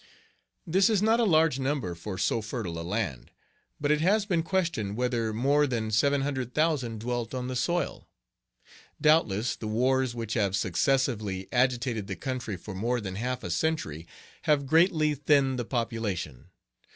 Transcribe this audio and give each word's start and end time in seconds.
This 0.65 0.89
is 0.89 1.03
not 1.03 1.19
a 1.19 1.25
large 1.25 1.59
number 1.59 1.93
for 1.93 2.17
so 2.17 2.41
fertile 2.41 2.79
a 2.79 2.81
land. 2.81 3.29
But 3.79 3.91
it 3.91 4.01
has 4.01 4.25
been 4.25 4.41
questioned 4.41 4.97
whether 4.97 5.31
more 5.31 5.67
than 5.67 5.91
700,000 5.91 6.99
dwelt 6.99 7.35
on 7.35 7.47
the 7.49 7.55
soil. 7.55 8.07
Doubtless, 8.99 9.55
the 9.55 9.67
wars 9.67 10.15
which 10.15 10.33
have 10.33 10.55
successively 10.55 11.47
agitated 11.51 12.07
the 12.07 12.15
country 12.15 12.57
for 12.57 12.73
more 12.73 12.99
than 12.99 13.13
half 13.13 13.43
a 13.43 13.51
century 13.51 14.07
have 14.45 14.65
greatly 14.65 15.13
thinned 15.13 15.59
the 15.59 15.65
population. 15.65 16.49